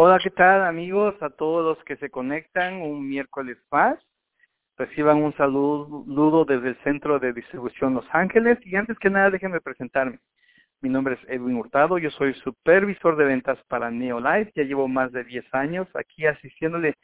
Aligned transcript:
Hola, 0.00 0.20
¿qué 0.22 0.30
tal 0.30 0.62
amigos? 0.62 1.20
A 1.20 1.28
todos 1.28 1.64
los 1.64 1.84
que 1.84 1.96
se 1.96 2.08
conectan 2.08 2.82
un 2.82 3.08
miércoles 3.08 3.58
más. 3.68 3.98
Reciban 4.76 5.20
un 5.20 5.36
saludo 5.36 6.44
desde 6.44 6.68
el 6.68 6.76
Centro 6.84 7.18
de 7.18 7.32
Distribución 7.32 7.94
Los 7.94 8.06
Ángeles. 8.12 8.60
Y 8.64 8.76
antes 8.76 8.96
que 9.00 9.10
nada, 9.10 9.28
déjenme 9.30 9.60
presentarme. 9.60 10.20
Mi 10.80 10.88
nombre 10.88 11.14
es 11.14 11.28
Edwin 11.28 11.56
Hurtado, 11.56 11.98
yo 11.98 12.12
soy 12.12 12.32
supervisor 12.34 13.16
de 13.16 13.24
ventas 13.24 13.58
para 13.66 13.90
Neolife. 13.90 14.52
Ya 14.54 14.62
llevo 14.62 14.86
más 14.86 15.10
de 15.10 15.24
10 15.24 15.52
años 15.52 15.88
aquí 15.94 16.26
asistiéndole 16.26 16.94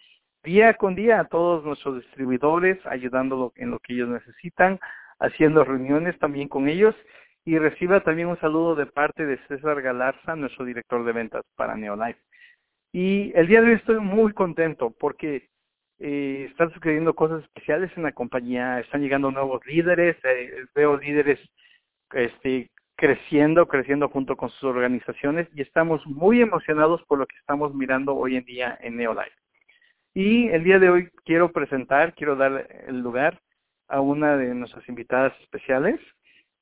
día 0.44 0.74
con 0.74 0.94
día 0.94 1.18
a 1.18 1.24
todos 1.24 1.64
nuestros 1.64 1.96
distribuidores, 1.96 2.78
ayudándolos 2.86 3.50
en 3.56 3.72
lo 3.72 3.80
que 3.80 3.94
ellos 3.94 4.08
necesitan, 4.08 4.78
haciendo 5.18 5.64
reuniones 5.64 6.16
también 6.20 6.46
con 6.46 6.68
ellos. 6.68 6.94
Y 7.44 7.58
reciba 7.58 8.04
también 8.04 8.28
un 8.28 8.38
saludo 8.38 8.76
de 8.76 8.86
parte 8.86 9.26
de 9.26 9.44
César 9.48 9.82
Galarza, 9.82 10.36
nuestro 10.36 10.64
director 10.64 11.04
de 11.04 11.12
ventas 11.12 11.42
para 11.56 11.74
Neolife. 11.74 12.20
Y 12.94 13.32
el 13.34 13.48
día 13.48 13.60
de 13.60 13.70
hoy 13.70 13.74
estoy 13.74 13.98
muy 13.98 14.32
contento 14.32 14.94
porque 15.00 15.48
eh, 15.98 16.46
están 16.48 16.72
sucediendo 16.72 17.12
cosas 17.12 17.42
especiales 17.42 17.90
en 17.96 18.04
la 18.04 18.12
compañía, 18.12 18.78
están 18.78 19.02
llegando 19.02 19.32
nuevos 19.32 19.66
líderes, 19.66 20.16
eh, 20.22 20.64
veo 20.76 20.96
líderes 20.96 21.40
este, 22.12 22.70
creciendo, 22.94 23.66
creciendo 23.66 24.08
junto 24.08 24.36
con 24.36 24.48
sus 24.48 24.62
organizaciones 24.62 25.48
y 25.56 25.62
estamos 25.62 26.06
muy 26.06 26.40
emocionados 26.40 27.02
por 27.08 27.18
lo 27.18 27.26
que 27.26 27.34
estamos 27.36 27.74
mirando 27.74 28.14
hoy 28.14 28.36
en 28.36 28.44
día 28.44 28.78
en 28.80 28.96
Neolife. 28.96 29.34
Y 30.14 30.46
el 30.50 30.62
día 30.62 30.78
de 30.78 30.90
hoy 30.90 31.08
quiero 31.24 31.50
presentar, 31.50 32.14
quiero 32.14 32.36
dar 32.36 32.68
el 32.86 33.00
lugar 33.00 33.40
a 33.88 34.00
una 34.00 34.36
de 34.36 34.54
nuestras 34.54 34.88
invitadas 34.88 35.32
especiales. 35.40 35.98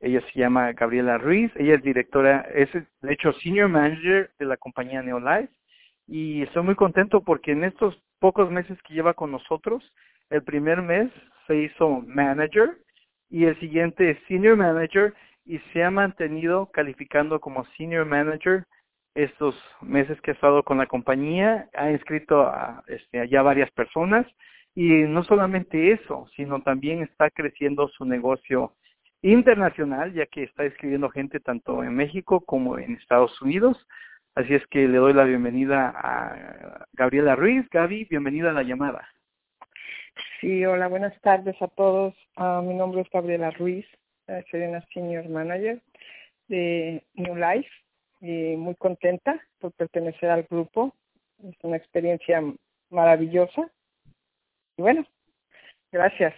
Ella 0.01 0.23
se 0.33 0.41
llama 0.41 0.73
Gabriela 0.73 1.19
Ruiz, 1.19 1.53
ella 1.57 1.75
es 1.75 1.83
directora, 1.83 2.49
es 2.55 2.73
de 2.73 3.13
hecho 3.13 3.35
senior 3.35 3.69
manager 3.69 4.31
de 4.39 4.47
la 4.47 4.57
compañía 4.57 5.03
Neolife 5.03 5.53
y 6.07 6.43
estoy 6.43 6.63
muy 6.63 6.75
contento 6.75 7.23
porque 7.23 7.53
en 7.53 7.65
estos 7.65 8.01
pocos 8.19 8.51
meses 8.51 8.79
que 8.83 8.95
lleva 8.95 9.15
con 9.15 9.31
nosotros, 9.31 9.83
el 10.31 10.43
primer 10.43 10.83
mes 10.83 11.11
se 11.47 11.57
hizo 11.57 12.03
manager 12.07 12.79
y 13.31 13.45
el 13.45 13.59
siguiente 13.61 14.21
senior 14.29 14.57
manager 14.57 15.15
y 15.45 15.59
se 15.73 15.83
ha 15.83 15.91
mantenido 15.91 16.71
calificando 16.73 17.41
como 17.41 17.65
senior 17.77 18.07
manager 18.07 18.65
estos 19.15 19.55
meses 19.83 20.21
que 20.21 20.31
ha 20.31 20.35
estado 20.35 20.63
con 20.63 20.79
la 20.79 20.87
compañía, 20.87 21.69
ha 21.75 21.91
inscrito 21.91 22.43
a, 22.43 22.83
este, 22.87 23.29
ya 23.29 23.43
varias 23.43 23.71
personas 23.73 24.27
y 24.75 24.89
no 25.03 25.23
solamente 25.25 25.93
eso, 25.93 26.27
sino 26.35 26.63
también 26.63 27.03
está 27.03 27.31
creciendo 27.31 27.89
su 27.89 28.05
negocio 28.05 28.73
internacional, 29.21 30.13
ya 30.15 30.27
que 30.27 30.45
está 30.45 30.65
escribiendo 30.65 31.11
gente 31.11 31.41
tanto 31.41 31.85
en 31.85 31.95
México 31.95 32.41
como 32.41 32.79
en 32.79 32.95
Estados 32.95 33.41
Unidos. 33.43 33.77
Así 34.35 34.55
es 34.55 34.67
que 34.69 34.89
le 34.89 34.97
doy 34.97 35.13
la 35.13 35.25
bienvenida 35.25 35.93
a 35.95 36.87
Gabriela 36.95 37.37
Ruiz. 37.37 37.69
Gaby, 37.71 38.07
bienvenida 38.09 38.51
a 38.51 38.55
la 38.55 38.63
llamada. 38.63 39.07
Sí, 40.41 40.65
hola, 40.65 40.89
buenas 40.89 41.19
tardes 41.21 41.61
a 41.61 41.69
todos. 41.69 42.15
Uh, 42.39 42.63
mi 42.63 42.75
nombre 42.75 43.03
es 43.03 43.11
Gabriela 43.11 43.51
Ruiz, 43.51 43.87
eh, 44.29 44.43
soy 44.51 44.63
una 44.63 44.81
senior 44.93 45.29
manager 45.29 45.83
de 46.49 47.05
New 47.15 47.37
Life 47.37 47.69
y 48.23 48.57
muy 48.57 48.75
contenta 48.77 49.39
por 49.59 49.73
pertenecer 49.73 50.31
al 50.31 50.45
grupo. 50.45 50.95
Es 51.45 51.57
una 51.63 51.77
experiencia 51.77 52.43
maravillosa. 52.89 53.71
Y 54.79 54.83
bueno, 54.83 55.07
gracias. 55.91 56.35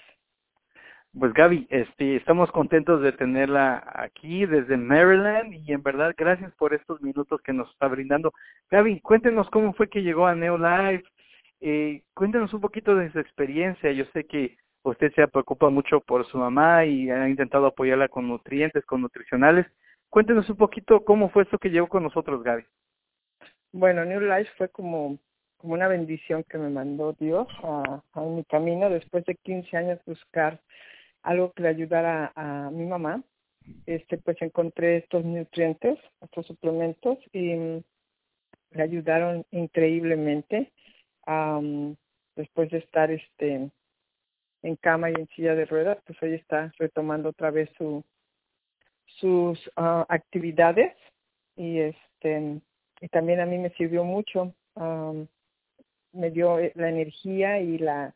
Pues 1.16 1.32
Gaby, 1.32 1.68
este, 1.70 2.16
estamos 2.16 2.50
contentos 2.50 3.00
de 3.00 3.12
tenerla 3.12 3.84
aquí 3.94 4.46
desde 4.46 4.76
Maryland 4.76 5.54
y 5.54 5.72
en 5.72 5.80
verdad 5.80 6.12
gracias 6.16 6.52
por 6.56 6.74
estos 6.74 7.00
minutos 7.02 7.40
que 7.42 7.52
nos 7.52 7.70
está 7.70 7.86
brindando. 7.86 8.32
Gaby, 8.68 9.00
cuéntenos 9.00 9.48
cómo 9.50 9.74
fue 9.74 9.88
que 9.88 10.02
llegó 10.02 10.26
a 10.26 10.34
Neolife, 10.34 11.04
eh, 11.60 12.02
cuéntenos 12.14 12.52
un 12.52 12.60
poquito 12.60 12.96
de 12.96 13.12
su 13.12 13.20
experiencia. 13.20 13.92
Yo 13.92 14.06
sé 14.06 14.24
que 14.24 14.56
usted 14.82 15.12
se 15.14 15.28
preocupa 15.28 15.70
mucho 15.70 16.00
por 16.00 16.26
su 16.26 16.36
mamá 16.36 16.84
y 16.84 17.08
ha 17.08 17.28
intentado 17.28 17.66
apoyarla 17.66 18.08
con 18.08 18.26
nutrientes, 18.26 18.84
con 18.84 19.00
nutricionales. 19.00 19.66
Cuéntenos 20.10 20.50
un 20.50 20.56
poquito 20.56 21.04
cómo 21.04 21.30
fue 21.30 21.44
esto 21.44 21.58
que 21.58 21.70
llegó 21.70 21.86
con 21.86 22.02
nosotros, 22.02 22.42
Gaby. 22.42 22.64
Bueno, 23.70 24.04
New 24.04 24.20
Life 24.20 24.50
fue 24.58 24.68
como, 24.68 25.16
como 25.58 25.74
una 25.74 25.86
bendición 25.86 26.42
que 26.42 26.58
me 26.58 26.70
mandó 26.70 27.12
Dios 27.20 27.46
a, 27.62 28.02
a 28.14 28.20
mi 28.20 28.42
camino 28.46 28.90
después 28.90 29.24
de 29.26 29.36
15 29.36 29.76
años 29.76 30.00
buscar 30.06 30.58
algo 31.24 31.52
que 31.52 31.62
le 31.62 31.68
ayudara 31.68 32.32
a, 32.36 32.70
mi 32.70 32.86
mamá. 32.86 33.22
Este, 33.86 34.18
pues 34.18 34.40
encontré 34.42 34.98
estos 34.98 35.24
nutrientes, 35.24 35.98
estos 36.20 36.46
suplementos 36.46 37.18
y 37.32 37.54
mm, 37.54 37.82
le 38.72 38.82
ayudaron 38.82 39.44
increíblemente. 39.50 40.70
después 42.36 42.70
de 42.70 42.78
estar 42.78 43.10
este 43.10 43.70
en 44.62 44.76
cama 44.76 45.10
y 45.10 45.14
en 45.14 45.28
silla 45.28 45.54
de 45.54 45.66
ruedas, 45.66 45.98
pues 46.06 46.22
hoy 46.22 46.34
está 46.34 46.72
retomando 46.78 47.30
otra 47.30 47.50
vez 47.50 47.70
su 47.78 48.04
sus 49.20 49.70
ah, 49.76 50.04
actividades 50.08 50.94
y 51.56 51.80
este 51.80 52.60
y 53.00 53.08
también 53.08 53.40
a 53.40 53.46
mí 53.46 53.58
me 53.58 53.70
sirvió 53.70 54.04
mucho 54.04 54.54
me 56.14 56.30
dio 56.30 56.58
eh, 56.58 56.72
la 56.74 56.88
energía 56.88 57.60
y 57.60 57.78
la 57.78 58.14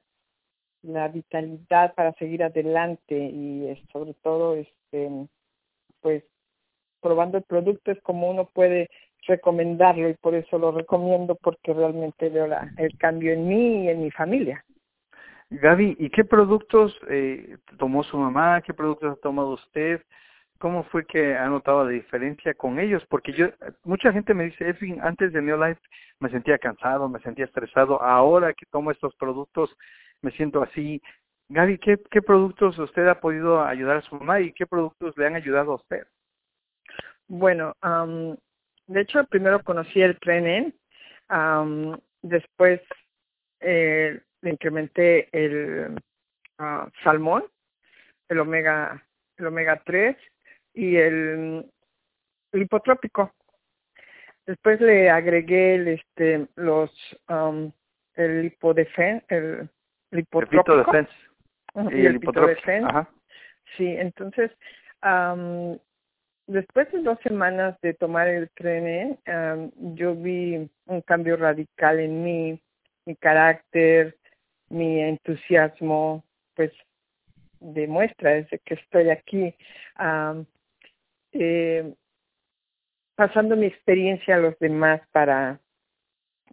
la 0.83 1.09
vitalidad 1.09 1.95
para 1.95 2.13
seguir 2.15 2.43
adelante 2.43 3.15
y 3.17 3.75
sobre 3.93 4.15
todo 4.15 4.55
este 4.55 5.11
pues 6.01 6.25
probando 7.01 7.39
el 7.39 7.45
producto 7.45 7.91
es 7.91 8.01
como 8.03 8.31
uno 8.31 8.47
puede 8.47 8.89
recomendarlo 9.27 10.09
y 10.09 10.15
por 10.15 10.35
eso 10.35 10.59
lo 10.59 10.73
recomiendo 10.73 11.35
porque 11.37 11.75
realmente 11.75 12.29
veo 12.29 12.47
la, 12.47 12.73
el 12.77 12.97
cambio 12.99 13.33
en 13.33 13.49
mí 13.49 13.85
y 13.85 13.89
en 13.89 14.03
mi 14.03 14.11
familia. 14.11 14.65
Gaby, 15.51 15.97
¿y 15.99 16.11
qué 16.11 16.25
productos 16.25 16.99
eh, 17.09 17.57
tomó 17.79 18.03
su 18.03 18.19
mamá? 18.19 18.61
¿Qué 18.61 18.75
productos 18.75 19.17
ha 19.17 19.21
tomado 19.21 19.51
usted? 19.51 20.03
¿Cómo 20.59 20.83
fue 20.85 21.07
que 21.07 21.37
ha 21.37 21.47
notado 21.47 21.85
la 21.85 21.91
diferencia 21.91 22.53
con 22.53 22.79
ellos? 22.79 23.03
Porque 23.09 23.33
yo, 23.33 23.47
mucha 23.85 24.13
gente 24.13 24.35
me 24.35 24.45
dice, 24.45 24.69
Edwin, 24.69 25.01
antes 25.01 25.33
de 25.33 25.41
Neolife 25.41 25.81
me 26.21 26.29
sentía 26.31 26.59
cansado, 26.59 27.09
me 27.09 27.21
sentía 27.21 27.47
estresado. 27.47 28.03
Ahora 28.03 28.53
que 28.53 28.67
tomo 28.67 28.91
estos 28.91 29.15
productos, 29.15 29.75
me 30.23 30.31
siento 30.33 30.63
así. 30.63 31.01
Gaby, 31.49 31.79
¿qué, 31.79 31.99
¿qué 32.11 32.21
productos 32.21 32.79
usted 32.79 33.07
ha 33.09 33.21
podido 33.21 33.63
ayudar 33.63 33.99
a 33.99 34.03
su 34.03 34.17
mamá 34.17 34.41
y 34.41 34.53
qué 34.53 34.67
productos 34.67 35.17
le 35.17 35.27
han 35.27 35.37
ayudado 35.37 35.73
a 35.73 35.77
usted? 35.77 36.07
Bueno, 37.27 37.75
de 38.87 39.01
hecho, 39.01 39.25
primero 39.25 39.63
conocí 39.63 40.01
el 40.01 40.19
Trenen, 40.19 40.75
después 42.23 42.81
eh, 43.61 44.21
le 44.41 44.51
incrementé 44.51 45.29
el 45.33 45.99
ah, 46.59 46.89
salmón, 47.05 47.45
el 48.29 48.41
omega, 48.41 49.05
el 49.37 49.47
omega 49.47 49.83
3 49.85 50.17
y 50.73 50.97
el, 50.97 51.71
hipotrópico. 52.53 53.35
Después 54.47 54.81
le 54.81 55.11
agregué 55.11 55.75
el, 55.75 55.89
este, 55.89 56.49
los, 56.57 56.91
el 58.15 58.47
hipodefen, 58.47 59.23
el 59.29 59.69
lipotrópico. 60.11 60.93
El 61.75 61.93
y, 61.93 62.07
el, 62.07 62.17
el 62.17 62.97
Sí, 63.77 63.87
entonces, 63.87 64.51
después 66.47 66.91
de 66.93 67.03
dos 67.03 67.19
semanas 67.23 67.79
de 67.83 67.95
tomar 67.95 68.29
el 68.29 68.51
tren, 68.51 69.19
yo 69.95 70.15
vi 70.15 70.69
un 70.87 71.01
cambio 71.03 71.37
radical 71.37 72.01
en 72.01 72.25
mí, 72.25 72.61
mi 73.05 73.17
carácter, 73.17 74.17
mi 74.71 75.01
entusiasmo, 75.01 76.25
pues 76.55 76.73
demuestra 77.61 78.33
desde 78.33 78.59
que 78.61 78.75
estoy 78.75 79.11
aquí, 79.11 79.55
eh, 81.33 81.95
pasando 83.15 83.57
mi 83.57 83.67
experiencia 83.67 84.37
a 84.37 84.39
los 84.39 84.59
demás 84.59 85.01
para, 85.13 85.61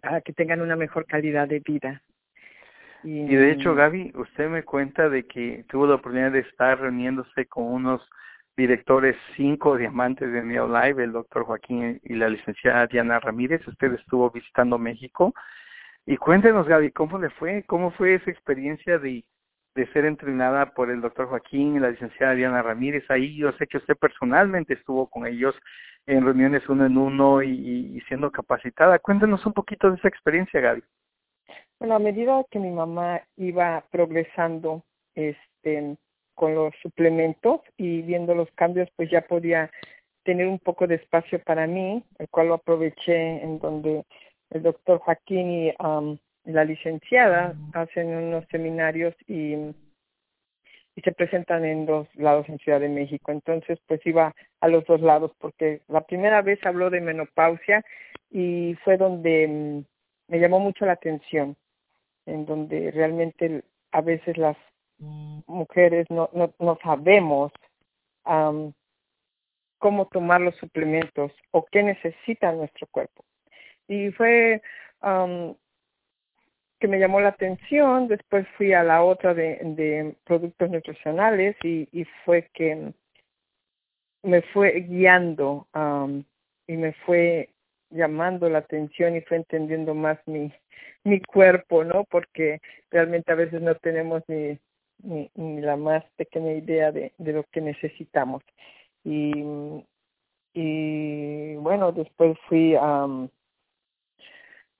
para 0.00 0.20
que 0.20 0.32
tengan 0.32 0.60
una 0.60 0.76
mejor 0.76 1.06
calidad 1.06 1.48
de 1.48 1.60
vida. 1.60 2.02
Y, 3.08 3.36
de 3.36 3.52
hecho, 3.52 3.76
Gaby, 3.76 4.10
usted 4.16 4.48
me 4.48 4.64
cuenta 4.64 5.08
de 5.08 5.28
que 5.28 5.64
tuvo 5.68 5.86
la 5.86 5.94
oportunidad 5.94 6.32
de 6.32 6.40
estar 6.40 6.80
reuniéndose 6.80 7.46
con 7.46 7.64
unos 7.66 8.02
directores 8.56 9.14
cinco 9.36 9.76
diamantes 9.76 10.32
de 10.32 10.42
Live, 10.42 11.04
el 11.04 11.12
doctor 11.12 11.44
Joaquín 11.44 12.00
y 12.02 12.14
la 12.14 12.28
licenciada 12.28 12.88
Diana 12.88 13.20
Ramírez. 13.20 13.66
Usted 13.68 13.92
estuvo 13.92 14.28
visitando 14.32 14.76
México. 14.76 15.32
Y 16.04 16.16
cuéntenos, 16.16 16.66
Gaby, 16.66 16.90
¿cómo 16.90 17.16
le 17.20 17.30
fue? 17.30 17.62
¿Cómo 17.68 17.92
fue 17.92 18.14
esa 18.14 18.28
experiencia 18.28 18.98
de, 18.98 19.24
de 19.76 19.86
ser 19.92 20.04
entrenada 20.04 20.74
por 20.74 20.90
el 20.90 21.00
doctor 21.00 21.28
Joaquín 21.28 21.76
y 21.76 21.78
la 21.78 21.90
licenciada 21.90 22.34
Diana 22.34 22.60
Ramírez? 22.60 23.08
Ahí 23.08 23.36
yo 23.36 23.52
sé 23.52 23.68
que 23.68 23.76
usted 23.76 23.94
personalmente 23.94 24.74
estuvo 24.74 25.08
con 25.08 25.28
ellos 25.28 25.54
en 26.06 26.24
reuniones 26.24 26.68
uno 26.68 26.86
en 26.86 26.98
uno 26.98 27.40
y, 27.40 27.50
y 27.50 28.00
siendo 28.08 28.32
capacitada. 28.32 28.98
Cuéntenos 28.98 29.46
un 29.46 29.52
poquito 29.52 29.92
de 29.92 29.96
esa 29.96 30.08
experiencia, 30.08 30.60
Gaby. 30.60 30.82
Bueno, 31.78 31.94
a 31.94 31.98
medida 31.98 32.44
que 32.50 32.58
mi 32.58 32.70
mamá 32.70 33.22
iba 33.36 33.84
progresando 33.90 34.82
este, 35.14 35.96
con 36.34 36.54
los 36.54 36.74
suplementos 36.82 37.60
y 37.76 38.02
viendo 38.02 38.34
los 38.34 38.50
cambios, 38.52 38.88
pues 38.96 39.10
ya 39.10 39.22
podía 39.22 39.70
tener 40.22 40.48
un 40.48 40.58
poco 40.58 40.86
de 40.86 40.96
espacio 40.96 41.42
para 41.42 41.66
mí, 41.66 42.02
el 42.18 42.28
cual 42.28 42.48
lo 42.48 42.54
aproveché 42.54 43.42
en 43.42 43.58
donde 43.58 44.04
el 44.50 44.62
doctor 44.62 44.98
Joaquín 44.98 45.50
y 45.50 45.72
la 46.44 46.64
licenciada 46.64 47.54
hacen 47.74 48.08
unos 48.08 48.44
seminarios 48.50 49.14
y, 49.26 49.54
y 49.54 51.00
se 51.04 51.12
presentan 51.12 51.64
en 51.64 51.84
dos 51.84 52.08
lados 52.14 52.48
en 52.48 52.58
Ciudad 52.58 52.80
de 52.80 52.88
México. 52.88 53.32
Entonces, 53.32 53.78
pues 53.86 54.00
iba 54.06 54.34
a 54.60 54.68
los 54.68 54.84
dos 54.86 55.00
lados 55.00 55.32
porque 55.38 55.82
la 55.88 56.00
primera 56.00 56.42
vez 56.42 56.58
habló 56.64 56.90
de 56.90 57.00
menopausia 57.00 57.84
y 58.30 58.74
fue 58.82 58.96
donde 58.96 59.46
mm, 59.46 59.84
me 60.28 60.40
llamó 60.40 60.58
mucho 60.58 60.86
la 60.86 60.92
atención, 60.92 61.56
en 62.26 62.44
donde 62.44 62.90
realmente 62.90 63.64
a 63.92 64.00
veces 64.00 64.36
las 64.36 64.56
mujeres 64.98 66.06
no, 66.10 66.30
no, 66.32 66.78
sabemos 66.82 67.52
cómo 69.78 70.06
tomar 70.08 70.40
los 70.40 70.56
suplementos 70.56 71.32
o 71.52 71.64
qué 71.70 71.82
necesita 71.82 72.52
nuestro 72.52 72.86
cuerpo. 72.88 73.24
Y 73.88 74.10
fue 74.10 74.62
que 76.78 76.88
me 76.88 76.98
llamó 76.98 77.20
la 77.20 77.28
atención, 77.28 78.08
después 78.08 78.46
fui 78.56 78.72
a 78.72 78.82
la 78.82 79.02
otra 79.02 79.32
de, 79.32 79.58
de 79.62 80.16
productos 80.24 80.70
nutricionales 80.70 81.56
y, 81.62 81.88
y, 81.92 82.04
fue 82.24 82.50
que 82.52 82.92
me 84.22 84.42
fue 84.42 84.80
guiando 84.80 85.68
y 86.66 86.76
me 86.76 86.92
fue 87.04 87.50
llamando 87.96 88.48
la 88.48 88.58
atención 88.58 89.16
y 89.16 89.20
fue 89.22 89.38
entendiendo 89.38 89.94
más 89.94 90.18
mi, 90.26 90.52
mi 91.04 91.20
cuerpo, 91.22 91.84
¿no? 91.84 92.04
Porque 92.04 92.60
realmente 92.90 93.32
a 93.32 93.36
veces 93.36 93.62
no 93.62 93.74
tenemos 93.76 94.22
ni, 94.28 94.58
ni, 95.02 95.30
ni 95.34 95.60
la 95.60 95.76
más 95.76 96.04
pequeña 96.16 96.52
idea 96.52 96.92
de, 96.92 97.12
de 97.18 97.32
lo 97.32 97.44
que 97.44 97.60
necesitamos. 97.60 98.42
Y, 99.04 99.32
y 100.54 101.54
bueno, 101.56 101.92
después 101.92 102.38
fui 102.48 102.74
a 102.74 103.06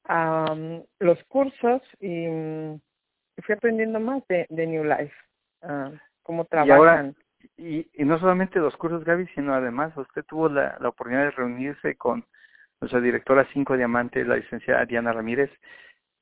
a 0.08 0.56
los 1.00 1.22
cursos 1.24 1.82
y, 2.00 2.26
fui 3.42 3.54
aprendiendo 3.54 4.00
más 4.00 4.26
de, 4.28 4.46
de 4.48 4.66
New 4.66 4.84
Life, 4.84 5.14
uh, 5.62 5.94
cómo 6.22 6.44
trabajan. 6.46 7.14
Y, 7.56 7.88
y, 7.94 8.04
no 8.04 8.18
solamente 8.18 8.58
los 8.58 8.76
cursos, 8.76 9.04
Gaby, 9.04 9.26
sino 9.34 9.54
además 9.54 9.96
usted 9.96 10.24
tuvo 10.24 10.48
la, 10.48 10.76
la 10.80 10.88
oportunidad 10.88 11.24
de 11.24 11.30
reunirse 11.32 11.96
con 11.96 12.24
nuestra 12.81 13.00
directora 13.00 13.46
Cinco 13.52 13.76
Diamantes, 13.76 14.26
la 14.26 14.37
licenciada 14.37 14.84
Diana 14.84 15.12
Ramírez. 15.12 15.50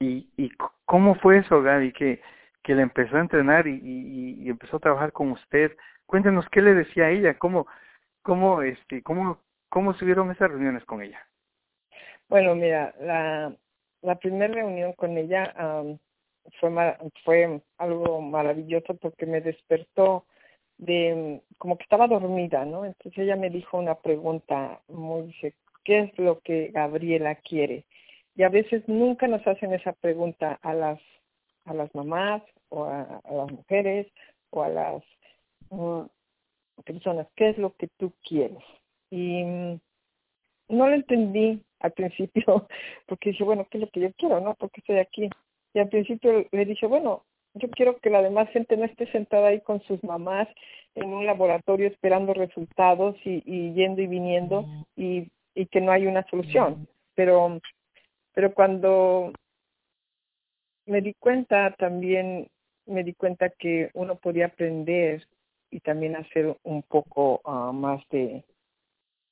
¿Y, 0.00 0.28
y 0.36 0.50
cómo 0.84 1.14
fue 1.16 1.38
eso, 1.38 1.62
Gaby, 1.62 1.92
que, 1.92 2.20
que 2.62 2.74
le 2.74 2.82
empezó 2.82 3.16
a 3.16 3.20
entrenar 3.20 3.66
y, 3.66 3.80
y, 3.82 4.48
empezó 4.48 4.76
a 4.76 4.80
trabajar 4.80 5.12
con 5.12 5.30
usted? 5.32 5.76
Cuéntenos 6.06 6.48
qué 6.50 6.62
le 6.62 6.74
decía 6.74 7.04
a 7.04 7.10
ella, 7.10 7.38
cómo, 7.38 7.66
cómo, 8.22 8.62
este, 8.62 9.02
cómo, 9.02 9.38
cómo 9.68 9.94
subieron 9.94 10.30
esas 10.30 10.50
reuniones 10.50 10.84
con 10.84 11.02
ella. 11.02 11.20
Bueno, 12.28 12.54
mira, 12.54 12.94
la, 13.00 13.54
la 14.02 14.14
primera 14.16 14.52
reunión 14.52 14.92
con 14.94 15.16
ella 15.16 15.54
fue, 16.60 16.96
fue 17.24 17.60
algo 17.78 18.20
maravilloso 18.20 18.94
porque 18.94 19.26
me 19.26 19.40
despertó 19.40 20.26
de 20.78 21.40
como 21.58 21.76
que 21.76 21.84
estaba 21.84 22.08
dormida, 22.08 22.64
¿no? 22.64 22.84
Entonces 22.84 23.24
ella 23.24 23.36
me 23.36 23.50
dijo 23.50 23.78
una 23.78 23.94
pregunta 23.94 24.80
muy 24.88 25.32
¿qué 25.84 26.00
es 26.00 26.18
lo 26.18 26.40
que 26.40 26.68
Gabriela 26.68 27.36
quiere? 27.36 27.84
Y 28.36 28.42
a 28.42 28.48
veces 28.48 28.82
nunca 28.88 29.28
nos 29.28 29.46
hacen 29.46 29.72
esa 29.72 29.92
pregunta 29.92 30.58
a 30.62 30.74
las 30.74 31.00
a 31.64 31.74
las 31.74 31.94
mamás 31.94 32.42
o 32.68 32.84
a, 32.84 33.20
las 33.30 33.52
mujeres 33.52 34.06
o 34.50 34.62
a 34.62 34.68
las 34.68 35.02
mm, 35.70 36.02
personas, 36.84 37.26
¿qué 37.36 37.50
es 37.50 37.58
lo 37.58 37.74
que 37.76 37.88
tú 37.96 38.12
quieres? 38.26 38.62
Y 39.10 39.44
mm, 39.44 39.80
no 40.68 40.88
lo 40.88 40.94
entendí 40.94 41.62
al 41.80 41.92
principio, 41.92 42.68
porque 43.06 43.30
dije, 43.30 43.44
bueno, 43.44 43.66
¿qué 43.70 43.78
es 43.78 43.82
lo 43.82 43.90
que 43.90 44.00
yo 44.00 44.12
quiero, 44.16 44.40
no? 44.40 44.54
Porque 44.54 44.80
estoy 44.80 44.98
aquí. 44.98 45.30
Y 45.72 45.78
al 45.78 45.88
principio 45.88 46.46
le 46.50 46.64
dije, 46.64 46.86
bueno, 46.86 47.24
yo 47.54 47.70
quiero 47.70 47.98
que 47.98 48.10
la 48.10 48.22
demás 48.22 48.48
gente 48.50 48.76
no 48.76 48.84
esté 48.84 49.10
sentada 49.12 49.48
ahí 49.48 49.60
con 49.60 49.80
sus 49.82 50.02
mamás 50.02 50.48
en 50.94 51.12
un 51.12 51.26
laboratorio 51.26 51.88
esperando 51.88 52.34
resultados 52.34 53.16
y, 53.24 53.42
y 53.46 53.72
yendo 53.74 54.02
y 54.02 54.06
viniendo 54.06 54.66
y, 54.96 55.28
y 55.54 55.66
que 55.66 55.80
no 55.80 55.92
hay 55.92 56.06
una 56.06 56.26
solución. 56.28 56.88
Pero, 57.14 57.60
pero 58.32 58.52
cuando 58.54 59.32
me 60.86 61.00
di 61.00 61.14
cuenta 61.14 61.74
también, 61.76 62.48
me 62.86 63.04
di 63.04 63.14
cuenta 63.14 63.50
que 63.50 63.90
uno 63.94 64.16
podía 64.16 64.46
aprender 64.46 65.26
y 65.70 65.80
también 65.80 66.16
hacer 66.16 66.56
un 66.62 66.82
poco 66.82 67.40
uh, 67.44 67.72
más 67.72 68.02
de, 68.10 68.44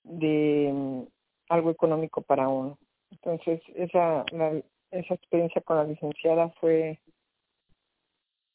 de 0.04 1.06
algo 1.48 1.70
económico 1.70 2.22
para 2.22 2.48
uno. 2.48 2.78
Entonces, 3.10 3.60
esa, 3.74 4.24
esa 4.90 5.14
experiencia 5.14 5.60
con 5.60 5.76
la 5.76 5.84
licenciada 5.84 6.48
fue, 6.60 6.98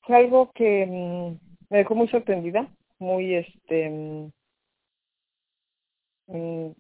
fue 0.01 0.17
algo 0.17 0.51
que 0.51 0.85
mm, 0.85 1.39
me 1.69 1.77
dejó 1.77 1.95
muy 1.95 2.07
sorprendida, 2.07 2.67
muy, 2.97 3.35
este, 3.35 3.89
mm, 6.27 6.71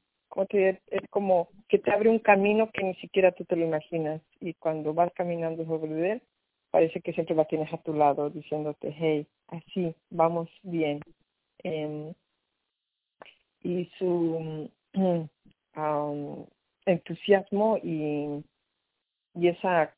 te 0.45 0.81
Es 0.87 1.09
como 1.09 1.49
que 1.67 1.79
te 1.79 1.91
abre 1.91 2.09
un 2.09 2.19
camino 2.19 2.69
que 2.71 2.83
ni 2.83 2.95
siquiera 2.95 3.31
tú 3.31 3.45
te 3.45 3.55
lo 3.55 3.65
imaginas. 3.65 4.21
Y 4.39 4.53
cuando 4.53 4.93
vas 4.93 5.11
caminando 5.13 5.65
sobre 5.65 6.11
él, 6.11 6.21
parece 6.71 7.01
que 7.01 7.13
siempre 7.13 7.35
la 7.35 7.45
tienes 7.45 7.73
a 7.73 7.77
tu 7.77 7.93
lado 7.93 8.29
diciéndote, 8.29 8.93
hey, 8.97 9.27
así, 9.47 9.95
vamos 10.09 10.49
bien. 10.63 11.01
Eh, 11.63 12.13
y 13.63 13.89
su 13.97 14.69
entusiasmo 16.85 17.77
y, 17.83 18.43
y 19.35 19.47
esa 19.47 19.93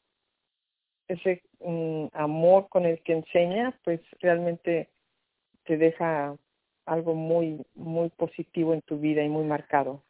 ese 1.07 1.41
mm, 1.59 2.07
amor 2.13 2.69
con 2.69 2.85
el 2.85 3.01
que 3.01 3.13
enseña, 3.13 3.77
pues 3.83 3.99
realmente 4.19 4.89
te 5.65 5.77
deja 5.77 6.35
algo 6.85 7.15
muy 7.15 7.65
muy 7.75 8.09
positivo 8.09 8.73
en 8.73 8.81
tu 8.81 8.99
vida 8.99 9.23
y 9.23 9.29
muy 9.29 9.43
marcado. 9.43 10.03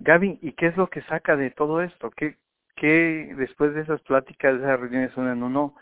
Gaby, 0.00 0.38
¿y 0.40 0.52
qué 0.52 0.66
es 0.66 0.76
lo 0.76 0.88
que 0.88 1.02
saca 1.02 1.36
de 1.36 1.50
todo 1.50 1.82
esto? 1.82 2.10
¿Qué, 2.10 2.36
qué 2.76 3.34
después 3.36 3.74
de 3.74 3.82
esas 3.82 4.00
pláticas, 4.02 4.54
de 4.54 4.64
esas 4.64 4.80
reuniones 4.80 5.16
uno 5.16 5.32
en 5.32 5.42
uno, 5.42 5.76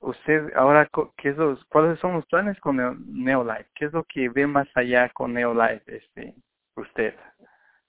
usted 0.00 0.52
ahora, 0.54 0.88
¿qué 1.16 1.30
es 1.30 1.36
los, 1.36 1.64
cuáles 1.66 1.98
son 1.98 2.12
los 2.12 2.26
planes 2.26 2.58
con 2.60 2.76
Neolife? 3.24 3.70
¿Qué 3.74 3.86
es 3.86 3.92
lo 3.92 4.04
que 4.04 4.28
ve 4.28 4.46
más 4.46 4.68
allá 4.74 5.08
con 5.10 5.32
Neolife, 5.32 5.96
este, 5.96 6.34
usted? 6.76 7.14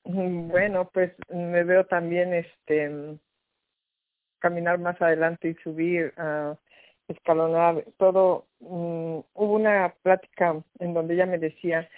Bueno, 0.05 0.89
pues 0.93 1.13
me 1.29 1.63
veo 1.63 1.85
también 1.85 2.33
este 2.33 3.17
caminar 4.39 4.77
más 4.77 5.01
adelante 5.01 5.49
y 5.49 5.55
subir, 5.63 6.13
a 6.17 6.55
escalonar 7.07 7.83
todo. 7.97 8.47
Mm, 8.59 9.19
hubo 9.33 9.53
una 9.53 9.93
plática 10.01 10.61
en 10.79 10.93
donde 10.93 11.13
ella 11.13 11.25
me 11.25 11.37
decía 11.37 11.89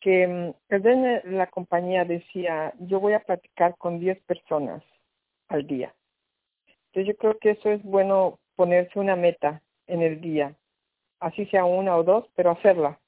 que 0.00 0.26
mm, 0.26 0.54
el 0.68 0.82
de 0.82 1.22
la 1.26 1.46
compañía 1.48 2.04
decía, 2.04 2.72
yo 2.78 3.00
voy 3.00 3.12
a 3.14 3.24
platicar 3.24 3.76
con 3.78 4.00
10 4.00 4.20
personas 4.22 4.82
al 5.48 5.66
día. 5.66 5.94
Entonces 6.86 7.14
yo 7.14 7.16
creo 7.18 7.38
que 7.38 7.50
eso 7.50 7.70
es 7.70 7.82
bueno 7.82 8.38
ponerse 8.56 8.98
una 8.98 9.16
meta 9.16 9.62
en 9.86 10.02
el 10.02 10.20
día, 10.20 10.54
así 11.20 11.46
sea 11.46 11.64
una 11.64 11.96
o 11.96 12.04
dos, 12.04 12.26
pero 12.34 12.50
hacerla 12.50 12.98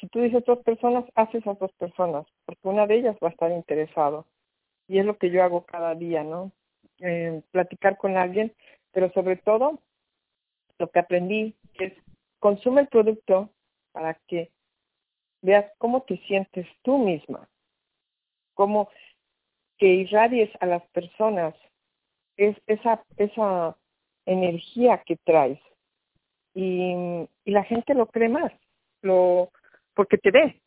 si 0.00 0.08
tú 0.08 0.20
dices 0.20 0.44
dos 0.44 0.58
personas, 0.60 1.04
haces 1.14 1.46
a 1.46 1.54
dos 1.54 1.72
personas, 1.72 2.26
porque 2.44 2.68
una 2.68 2.86
de 2.86 2.96
ellas 2.96 3.16
va 3.22 3.28
a 3.28 3.30
estar 3.30 3.50
interesado. 3.50 4.26
Y 4.88 4.98
es 4.98 5.06
lo 5.06 5.16
que 5.16 5.30
yo 5.30 5.42
hago 5.42 5.64
cada 5.64 5.94
día, 5.94 6.22
¿no? 6.22 6.52
Eh, 7.00 7.42
platicar 7.50 7.96
con 7.96 8.16
alguien, 8.16 8.54
pero 8.92 9.10
sobre 9.12 9.36
todo 9.36 9.80
lo 10.78 10.90
que 10.90 10.98
aprendí 10.98 11.54
es 11.78 11.92
consume 12.38 12.82
el 12.82 12.88
producto 12.88 13.50
para 13.92 14.14
que 14.26 14.50
veas 15.42 15.70
cómo 15.78 16.02
te 16.02 16.16
sientes 16.26 16.66
tú 16.82 16.98
misma, 16.98 17.48
cómo 18.54 18.88
que 19.78 19.86
irradies 19.86 20.50
a 20.60 20.66
las 20.66 20.82
personas 20.88 21.54
es 22.36 22.56
esa 22.66 23.04
esa 23.16 23.76
energía 24.24 25.02
que 25.06 25.16
traes 25.16 25.60
y, 26.54 27.28
y 27.44 27.50
la 27.50 27.64
gente 27.64 27.94
lo 27.94 28.06
cree 28.06 28.28
más, 28.28 28.52
lo 29.02 29.50
porque 29.94 30.18
te 30.18 30.30
ve. 30.30 30.60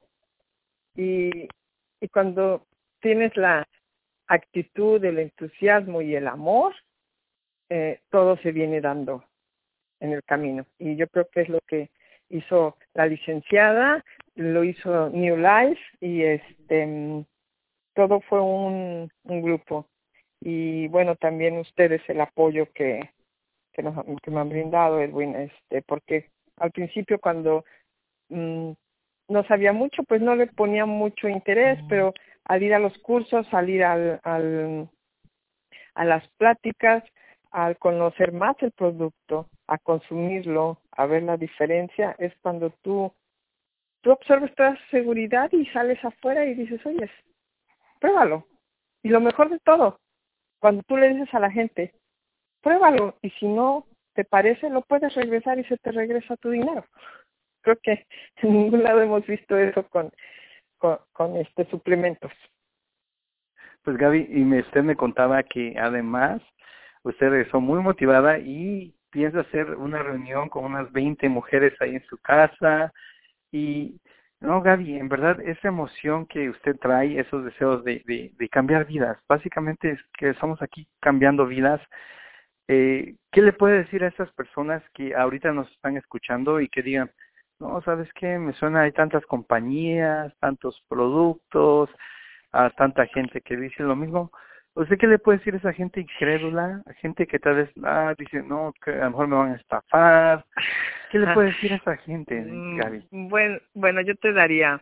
Y, 0.95 1.47
y 2.01 2.07
cuando 2.09 2.67
tienes 2.99 3.35
la 3.35 3.67
actitud, 4.27 5.03
el 5.03 5.19
entusiasmo 5.19 6.01
y 6.01 6.15
el 6.15 6.27
amor, 6.27 6.75
eh, 7.69 8.01
todo 8.09 8.37
se 8.37 8.51
viene 8.51 8.81
dando 8.81 9.23
en 9.99 10.13
el 10.13 10.23
camino. 10.23 10.65
Y 10.77 10.95
yo 10.95 11.07
creo 11.07 11.27
que 11.31 11.41
es 11.41 11.49
lo 11.49 11.59
que 11.61 11.89
hizo 12.29 12.77
la 12.93 13.07
licenciada, 13.07 14.03
lo 14.39 14.63
hizo 14.63 15.09
New 15.09 15.37
Life 15.37 15.81
y 15.99 16.23
este 16.23 17.25
todo 17.93 18.21
fue 18.21 18.39
un, 18.41 19.11
un 19.23 19.41
grupo. 19.41 19.85
Y 20.39 20.87
bueno, 20.87 21.15
también 21.15 21.57
ustedes 21.57 22.01
el 22.07 22.21
apoyo 22.21 22.71
que, 22.73 23.11
que, 23.73 23.83
nos, 23.83 24.05
que 24.23 24.31
me 24.31 24.39
han 24.39 24.49
brindado, 24.49 25.01
Edwin, 25.01 25.35
este, 25.35 25.81
porque 25.81 26.29
al 26.57 26.71
principio 26.71 27.19
cuando 27.19 27.65
mm, 28.29 28.71
no 29.27 29.43
sabía 29.45 29.73
mucho, 29.73 30.03
pues 30.03 30.21
no 30.21 30.35
le 30.35 30.47
ponía 30.47 30.85
mucho 30.85 31.27
interés, 31.27 31.79
pero 31.89 32.13
al 32.45 32.63
ir 32.63 32.73
a 32.73 32.79
los 32.79 32.97
cursos, 32.99 33.45
al 33.53 33.69
ir 33.69 33.83
al, 33.83 34.21
al, 34.23 34.89
a 35.93 36.05
las 36.05 36.27
pláticas, 36.37 37.03
al 37.51 37.77
conocer 37.77 38.31
más 38.31 38.55
el 38.61 38.71
producto, 38.71 39.47
a 39.67 39.77
consumirlo, 39.77 40.79
a 40.91 41.05
ver 41.05 41.23
la 41.23 41.37
diferencia, 41.37 42.15
es 42.17 42.33
cuando 42.41 42.71
tú, 42.81 43.11
tú 44.01 44.11
observas 44.11 44.53
toda 44.55 44.77
seguridad 44.91 45.51
y 45.51 45.65
sales 45.67 46.03
afuera 46.03 46.45
y 46.45 46.53
dices, 46.53 46.85
oye, 46.85 47.09
pruébalo. 47.99 48.45
Y 49.03 49.09
lo 49.09 49.21
mejor 49.21 49.49
de 49.49 49.59
todo, 49.59 49.99
cuando 50.59 50.83
tú 50.83 50.97
le 50.97 51.09
dices 51.09 51.33
a 51.33 51.39
la 51.39 51.51
gente, 51.51 51.93
pruébalo 52.61 53.17
y 53.21 53.29
si 53.31 53.47
no 53.47 53.85
te 54.13 54.25
parece, 54.25 54.69
lo 54.69 54.81
puedes 54.81 55.13
regresar 55.15 55.59
y 55.59 55.63
se 55.65 55.77
te 55.77 55.91
regresa 55.91 56.35
tu 56.37 56.49
dinero. 56.49 56.85
Creo 57.61 57.77
que 57.81 58.05
en 58.37 58.53
ningún 58.53 58.83
lado 58.83 59.01
hemos 59.01 59.25
visto 59.25 59.57
eso 59.57 59.87
con, 59.89 60.11
con, 60.77 61.37
este 61.37 61.65
suplementos. 61.69 62.31
Pues 63.83 63.97
Gaby, 63.97 64.27
y 64.29 64.59
usted 64.59 64.83
me 64.83 64.95
contaba 64.95 65.41
que 65.43 65.75
además 65.79 66.41
usted 67.03 67.29
regresó 67.29 67.61
muy 67.61 67.81
motivada 67.81 68.37
y 68.37 68.93
piensa 69.09 69.39
hacer 69.39 69.75
una 69.75 70.03
reunión 70.03 70.49
con 70.49 70.65
unas 70.65 70.91
20 70.91 71.29
mujeres 71.29 71.73
ahí 71.79 71.95
en 71.95 72.05
su 72.05 72.17
casa 72.17 72.93
y 73.51 73.99
no, 74.41 74.61
Gaby, 74.61 74.97
en 74.97 75.09
verdad 75.09 75.39
esa 75.41 75.67
emoción 75.67 76.25
que 76.25 76.49
usted 76.49 76.77
trae, 76.77 77.19
esos 77.19 77.43
deseos 77.43 77.83
de, 77.83 78.03
de, 78.05 78.31
de 78.37 78.49
cambiar 78.49 78.85
vidas, 78.85 79.17
básicamente 79.27 79.91
es 79.91 79.99
que 80.17 80.29
estamos 80.29 80.61
aquí 80.61 80.87
cambiando 81.01 81.45
vidas. 81.45 81.81
Eh, 82.67 83.15
¿Qué 83.31 83.41
le 83.41 83.53
puede 83.53 83.79
decir 83.79 84.03
a 84.03 84.07
esas 84.09 84.31
personas 84.33 84.83
que 84.93 85.15
ahorita 85.15 85.51
nos 85.51 85.69
están 85.71 85.97
escuchando 85.97 86.61
y 86.61 86.69
que 86.69 86.83
digan, 86.83 87.11
no, 87.59 87.81
¿sabes 87.81 88.07
qué? 88.13 88.37
Me 88.39 88.53
suena, 88.53 88.81
hay 88.81 88.91
tantas 88.93 89.25
compañías, 89.25 90.33
tantos 90.39 90.81
productos, 90.87 91.89
a 92.51 92.69
tanta 92.71 93.05
gente 93.07 93.41
que 93.41 93.57
dice 93.57 93.83
lo 93.83 93.95
mismo. 93.95 94.31
¿Usted 94.79 94.97
qué 94.97 95.07
le 95.07 95.19
puede 95.19 95.39
decir 95.39 95.55
a 95.55 95.57
esa 95.57 95.73
gente 95.73 95.99
incrédula? 95.99 96.81
A 96.85 96.93
gente 96.93 97.27
que 97.27 97.37
tal 97.37 97.55
vez 97.55 97.69
ah, 97.83 98.15
dice, 98.17 98.41
no, 98.41 98.73
que 98.81 98.91
a 98.91 99.03
lo 99.03 99.09
mejor 99.09 99.27
me 99.27 99.35
van 99.35 99.51
a 99.51 99.55
estafar. 99.57 100.45
¿Qué 101.11 101.19
le 101.19 101.33
puede 101.33 101.49
decir 101.49 101.73
a 101.73 101.75
esa 101.75 101.97
gente, 101.97 102.39
mm, 102.47 102.77
Gaby? 102.77 103.07
Bueno, 103.11 103.59
bueno 103.73 103.99
yo 103.99 104.15
te 104.15 104.31
daría 104.31 104.81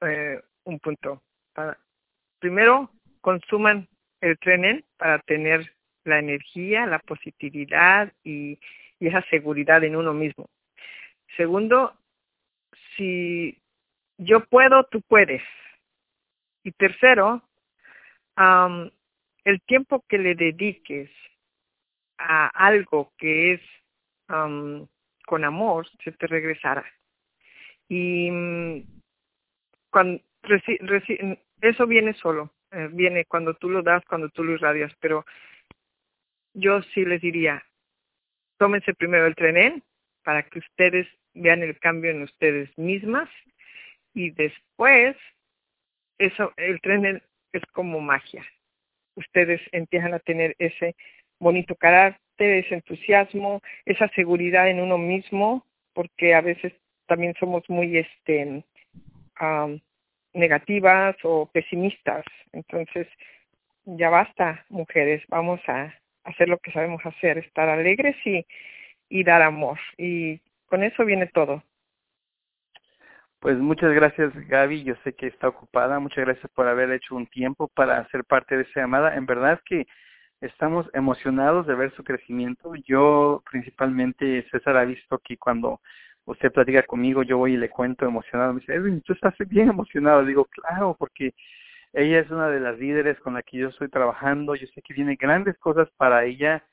eh, 0.00 0.40
un 0.64 0.78
punto. 0.80 1.22
Para, 1.52 1.76
primero, 2.38 2.90
consuman 3.20 3.86
el 4.22 4.38
tren 4.38 4.82
para 4.96 5.18
tener 5.18 5.70
la 6.04 6.18
energía, 6.18 6.86
la 6.86 6.98
positividad 7.00 8.10
y, 8.24 8.58
y 8.98 9.06
esa 9.06 9.20
seguridad 9.28 9.84
en 9.84 9.96
uno 9.96 10.14
mismo. 10.14 10.48
Segundo, 11.36 11.92
si 12.96 13.60
yo 14.16 14.46
puedo, 14.46 14.84
tú 14.84 15.02
puedes. 15.02 15.42
Y 16.62 16.72
tercero, 16.72 17.42
el 19.46 19.62
tiempo 19.62 20.04
que 20.08 20.18
le 20.18 20.34
dediques 20.34 21.08
a 22.18 22.48
algo 22.48 23.12
que 23.16 23.52
es 23.52 23.60
con 24.26 25.44
amor, 25.44 25.86
se 26.02 26.10
te 26.10 26.26
regresará. 26.26 26.84
Y 27.88 28.28
mm, 28.28 28.82
cuando 29.88 30.20
eso 31.60 31.86
viene 31.86 32.12
solo, 32.14 32.52
eh, 32.72 32.88
viene 32.90 33.24
cuando 33.24 33.54
tú 33.54 33.70
lo 33.70 33.82
das, 33.82 34.04
cuando 34.06 34.28
tú 34.30 34.42
lo 34.42 34.54
irradias, 34.54 34.92
pero 34.98 35.24
yo 36.52 36.82
sí 36.82 37.04
les 37.04 37.20
diría, 37.20 37.64
tómense 38.58 38.94
primero 38.94 39.26
el 39.26 39.36
tren 39.36 39.84
para 40.24 40.42
que 40.42 40.58
ustedes 40.58 41.06
vean 41.34 41.62
el 41.62 41.78
cambio 41.78 42.10
en 42.10 42.22
ustedes 42.22 42.76
mismas 42.76 43.30
y 44.12 44.30
después 44.30 45.16
eso 46.18 46.52
el 46.56 46.80
tren 46.80 47.22
es 47.52 47.62
como 47.72 48.00
magia 48.00 48.44
ustedes 49.16 49.60
empiezan 49.72 50.14
a 50.14 50.20
tener 50.20 50.54
ese 50.58 50.94
bonito 51.38 51.74
carácter, 51.74 52.64
ese 52.64 52.74
entusiasmo, 52.74 53.60
esa 53.84 54.08
seguridad 54.08 54.68
en 54.68 54.80
uno 54.80 54.98
mismo, 54.98 55.66
porque 55.92 56.34
a 56.34 56.40
veces 56.40 56.72
también 57.06 57.34
somos 57.38 57.68
muy 57.68 57.98
este 57.98 58.64
negativas 60.32 61.16
o 61.24 61.46
pesimistas. 61.46 62.24
Entonces, 62.52 63.06
ya 63.84 64.10
basta, 64.10 64.64
mujeres, 64.68 65.22
vamos 65.28 65.60
a 65.66 65.94
hacer 66.24 66.48
lo 66.48 66.58
que 66.58 66.72
sabemos 66.72 67.04
hacer, 67.04 67.38
estar 67.38 67.68
alegres 67.68 68.16
y, 68.24 68.46
y 69.08 69.24
dar 69.24 69.42
amor. 69.42 69.78
Y 69.96 70.40
con 70.66 70.82
eso 70.82 71.04
viene 71.04 71.26
todo. 71.26 71.62
Pues 73.46 73.58
muchas 73.58 73.92
gracias 73.94 74.34
Gaby, 74.48 74.82
yo 74.82 74.96
sé 75.04 75.12
que 75.12 75.28
está 75.28 75.46
ocupada, 75.46 76.00
muchas 76.00 76.24
gracias 76.24 76.50
por 76.52 76.66
haber 76.66 76.90
hecho 76.90 77.14
un 77.14 77.28
tiempo 77.28 77.68
para 77.68 78.04
ser 78.08 78.24
parte 78.24 78.56
de 78.56 78.64
esa 78.64 78.80
llamada. 78.80 79.14
En 79.14 79.24
verdad 79.24 79.60
que 79.64 79.86
estamos 80.40 80.90
emocionados 80.94 81.64
de 81.68 81.76
ver 81.76 81.94
su 81.94 82.02
crecimiento. 82.02 82.72
Yo 82.88 83.44
principalmente, 83.48 84.44
César 84.50 84.76
ha 84.76 84.84
visto 84.84 85.20
que 85.20 85.36
cuando 85.36 85.80
usted 86.24 86.50
platica 86.50 86.82
conmigo, 86.82 87.22
yo 87.22 87.38
voy 87.38 87.52
y 87.52 87.56
le 87.56 87.70
cuento 87.70 88.04
emocionado. 88.04 88.52
Me 88.52 88.58
dice, 88.62 88.80
tú 89.04 89.12
estás 89.12 89.34
bien 89.46 89.68
emocionado. 89.68 90.24
Digo, 90.24 90.46
claro, 90.46 90.96
porque 90.98 91.32
ella 91.92 92.18
es 92.18 92.30
una 92.32 92.48
de 92.48 92.58
las 92.58 92.76
líderes 92.80 93.16
con 93.20 93.34
la 93.34 93.44
que 93.44 93.58
yo 93.58 93.68
estoy 93.68 93.88
trabajando. 93.90 94.56
Yo 94.56 94.66
sé 94.74 94.82
que 94.82 94.92
vienen 94.92 95.16
grandes 95.20 95.56
cosas 95.58 95.88
para 95.96 96.24
ella 96.24 96.64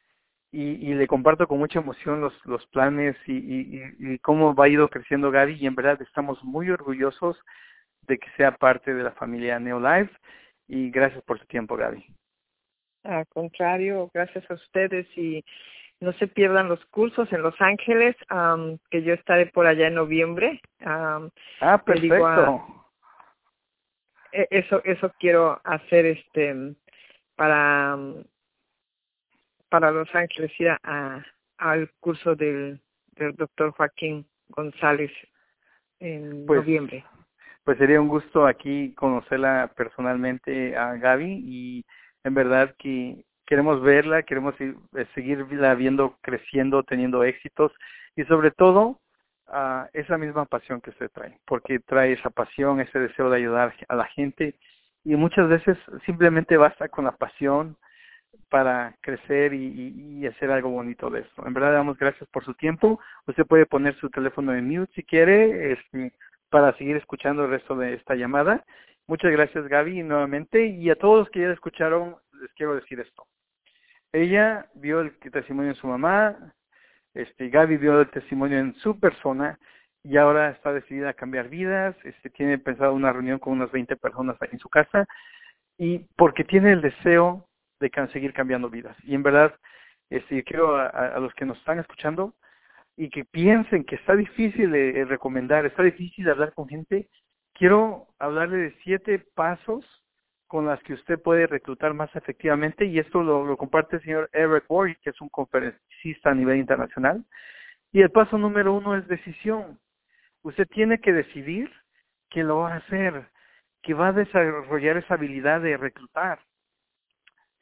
y, 0.54 0.92
y, 0.92 0.94
le 0.94 1.08
comparto 1.08 1.48
con 1.48 1.58
mucha 1.58 1.80
emoción 1.80 2.22
los, 2.22 2.34
los 2.46 2.66
planes 2.68 3.18
y, 3.26 3.34
y, 3.34 3.84
y, 4.00 4.20
cómo 4.20 4.54
va 4.54 4.70
ido 4.70 4.88
creciendo 4.88 5.32
Gaby 5.32 5.56
y 5.56 5.66
en 5.66 5.74
verdad 5.74 6.00
estamos 6.02 6.44
muy 6.44 6.70
orgullosos 6.70 7.38
de 8.04 8.20
que 8.20 8.30
sea 8.38 8.52
parte 8.52 8.94
de 8.94 9.02
la 9.02 9.12
familia 9.14 9.60
Neolife 9.60 10.16
y 10.68 10.92
gracias 10.92 11.24
por 11.24 11.40
su 11.40 11.46
tiempo 11.48 11.76
Gaby. 11.76 12.06
Al 13.04 13.26
contrario, 13.28 14.12
gracias 14.14 14.50
a 14.50 14.54
ustedes 14.54 15.08
y 15.18 15.44
no 16.00 16.14
se 16.14 16.28
pierdan 16.28 16.70
los 16.70 16.86
cursos 16.86 17.32
en 17.34 17.42
Los 17.42 17.60
Ángeles, 17.60 18.16
que 18.92 19.04
yo 19.04 19.14
estaré 19.14 19.48
por 19.48 19.66
allá 19.66 19.88
en 19.88 19.96
noviembre. 19.96 20.62
ah, 20.86 21.82
perfecto. 21.84 22.84
E, 24.32 24.48
eso, 24.52 24.84
eso 24.84 25.12
quiero 25.20 25.60
hacer 25.64 26.06
este 26.06 26.76
para 27.36 27.98
para 29.74 29.89
Los 29.89 30.13
Ángeles 30.13 30.51
ir 30.60 30.70
a, 30.70 31.25
al 31.58 31.89
curso 32.00 32.36
del, 32.36 32.80
del 33.15 33.34
doctor 33.36 33.72
Joaquín 33.72 34.24
González 34.50 35.12
en 36.00 36.46
pues, 36.46 36.60
noviembre. 36.60 37.03
Pues 37.63 37.80
sería 37.80 38.00
un 38.00 38.08
gusto 38.08 38.46
aquí 38.46 38.94
conocerla 38.94 39.72
personalmente 39.75 40.77
a 40.77 40.94
Gaby 40.94 41.42
y 41.44 41.86
en 42.24 42.36
verdad 42.36 42.75
que 42.77 43.25
queremos 43.48 43.82
verla, 43.82 44.22
queremos 44.22 44.53
eh, 44.60 44.75
seguirla 45.15 45.74
viendo 45.74 46.20
creciendo, 46.22 46.84
teniendo 46.84 47.24
éxitos 47.24 47.72
y 48.15 48.25
sobre 48.25 48.51
todo 48.51 49.00
uh, 49.48 49.88
esa 49.94 50.20
misma 50.20 50.46
pasión 50.46 50.82
que 50.82 50.92
usted 50.92 51.10
trae, 51.10 51.39
porque 51.48 51.80
trae 51.80 52.13
esa 52.13 52.30
pasión, 52.30 52.80
ese 52.80 53.00
deseo 53.00 53.27
de 53.32 53.38
ayudar 53.38 53.74
a 53.88 53.96
la 53.96 54.06
gente 54.06 54.53
y 55.03 55.15
muchas 55.15 55.50
veces 55.50 55.80
simplemente 56.06 56.58
basta 56.58 56.89
con 56.89 57.06
la 57.06 57.13
pasión, 57.13 57.75
para 58.54 58.96
crecer 59.02 59.52
y, 59.56 60.28
hacer 60.28 60.52
algo 60.52 60.70
bonito 60.70 61.10
de 61.10 61.22
esto. 61.22 61.44
En 61.48 61.56
verdad, 61.56 61.74
damos 61.74 61.98
gracias 61.98 62.30
por 62.30 62.46
su 62.46 62.54
tiempo. 62.54 63.00
Usted 63.26 63.48
puede 63.48 63.66
poner 63.66 63.96
su 63.96 64.12
teléfono 64.12 64.54
en 64.54 64.68
mute 64.70 64.94
si 64.94 65.02
quiere 65.02 65.72
este, 65.72 66.14
para 66.52 66.78
seguir 66.78 66.96
escuchando 66.96 67.46
el 67.46 67.50
resto 67.50 67.76
de 67.76 67.96
esta 67.96 68.14
llamada. 68.14 68.64
Muchas 69.08 69.32
gracias, 69.32 69.68
Gaby, 69.68 70.04
nuevamente. 70.04 70.68
Y 70.68 70.92
a 70.92 70.96
todos 70.96 71.18
los 71.18 71.30
que 71.32 71.40
ya 71.40 71.50
escucharon, 71.50 72.16
les 72.40 72.54
quiero 72.54 72.76
decir 72.76 73.00
esto. 73.00 73.26
Ella 74.12 74.68
vio 74.76 75.02
el 75.02 75.18
testimonio 75.18 75.72
en 75.72 75.78
su 75.78 75.88
mamá, 75.88 76.54
este, 77.16 77.50
Gaby 77.50 77.78
vio 77.78 78.02
el 78.02 78.12
testimonio 78.12 78.60
en 78.60 78.76
su 78.76 79.00
persona 79.00 79.58
y 80.04 80.18
ahora 80.18 80.52
está 80.52 80.72
decidida 80.74 81.10
a 81.10 81.14
cambiar 81.14 81.50
vidas. 81.50 81.96
Este, 82.04 82.30
tiene 82.30 82.60
pensado 82.60 82.94
una 82.94 83.12
reunión 83.12 83.40
con 83.40 83.54
unas 83.54 83.72
20 83.72 83.96
personas 83.96 84.38
en 84.52 84.60
su 84.60 84.70
casa 84.70 85.08
y 85.76 86.06
porque 86.16 86.44
tiene 86.44 86.74
el 86.74 86.82
deseo 86.82 87.48
de 87.90 88.08
seguir 88.12 88.34
cambiando 88.34 88.70
vidas. 88.70 88.98
Y 89.04 89.16
en 89.16 89.24
verdad, 89.24 89.56
este, 90.10 90.44
quiero 90.44 90.75
a, 90.78 91.20
los 91.20 91.34
que 91.34 91.46
nos 91.46 91.58
están 91.58 91.80
escuchando 91.80 92.34
y 92.96 93.10
que 93.10 93.25
piensen 93.25 93.84
que 93.84 93.96
está 93.96 94.16
difícil 94.16 94.72
de, 94.72 95.06
recomendar, 95.06 95.66
está 95.66 95.84
difícil 95.84 96.30
hablar 96.30 96.54
con 96.54 96.68
gente, 96.68 97.10
quiero 97.54 98.08
hablarle 98.20 98.58
de 98.58 98.75
siete 98.84 99.20
pasos 99.34 99.86
con 100.48 100.68
las 100.68 100.82
que 100.84 100.94
usted 100.94 101.20
puede 101.20 101.48
reclutar 101.48 101.96
más 101.96 102.16
efectivamente 102.16 102.86
y 102.86 103.00
esto 103.00 103.24
lo, 103.24 103.58
comparte 103.58 103.96
el 103.96 104.04
señor 104.04 104.30
Eric 104.34 104.66
Ward, 104.70 104.96
que 105.02 105.10
es 105.10 105.20
un 105.22 105.30
conferencista 105.30 106.30
a 106.30 106.36
nivel 106.36 106.58
internacional. 106.58 107.25
Y 107.92 108.02
el 108.02 108.12
paso 108.12 108.38
número 108.38 108.74
uno 108.74 108.96
es 108.96 109.08
decisión. 109.08 109.80
Usted 110.44 110.68
tiene 110.68 111.00
que 111.00 111.13
decidir 111.13 111.72
que 112.30 112.44
lo 112.44 112.58
va 112.58 112.74
a 112.74 112.78
hacer, 112.78 113.30
que 113.82 113.94
va 113.94 114.10
a 114.10 114.13
desarrollar 114.13 114.98
esa 114.98 115.16
habilidad 115.16 115.62
de 115.62 115.78
reclutar. 115.78 116.40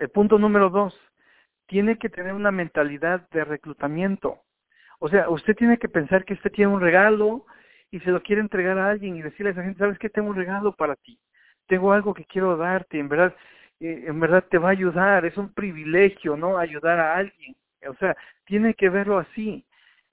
El 0.02 0.10
punto 0.10 0.40
número 0.40 0.72
dos, 0.72 1.00
tiene 1.68 2.00
que 2.00 2.10
tener 2.10 2.34
una 2.34 2.50
mentalidad 2.50 3.30
de 3.30 3.46
reclutamiento. 3.46 4.40
O 4.98 5.08
sea, 5.08 5.30
usted 5.30 5.56
tiene 5.56 5.78
que 5.78 5.90
pensar 5.90 6.26
que 6.26 6.34
usted 6.34 6.52
tiene 6.52 6.74
un 6.74 6.82
regalo 6.82 7.46
y 7.92 8.00
se 8.00 8.10
lo 8.10 8.24
quiere 8.24 8.42
entregar 8.42 8.80
a 8.80 8.90
alguien 8.90 9.16
y 9.16 9.22
decirle 9.22 9.50
a 9.50 9.52
esa 9.52 9.64
gente, 9.64 9.78
¿sabes 9.78 10.00
qué? 10.00 10.10
Tengo 10.10 10.32
un 10.32 10.36
regalo 10.36 10.76
para 10.76 10.96
ti. 10.96 11.20
Tengo 11.68 11.94
algo 11.94 12.16
que 12.16 12.26
quiero 12.26 12.58
darte, 12.58 12.98
en 12.98 13.10
verdad. 13.10 13.36
eh, 13.80 14.06
en 14.08 14.20
verdad 14.20 14.44
te 14.50 14.58
va 14.58 14.70
a 14.70 14.72
ayudar, 14.72 15.24
es 15.24 15.38
un 15.38 15.54
privilegio, 15.54 16.36
¿no? 16.36 16.58
Ayudar 16.58 17.00
a 17.00 17.18
alguien. 17.18 17.56
O 17.88 17.94
sea, 17.98 18.18
tiene 18.46 18.74
que 18.74 18.90
verlo 18.90 19.20
así. 19.20 19.64